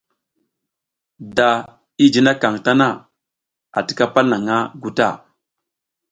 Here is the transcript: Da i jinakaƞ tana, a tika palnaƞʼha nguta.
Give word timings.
Da 1.35 1.49
i 2.03 2.05
jinakaƞ 2.13 2.53
tana, 2.65 2.87
a 3.77 3.79
tika 3.87 4.05
palnaƞʼha 4.13 4.57
nguta. 4.77 5.07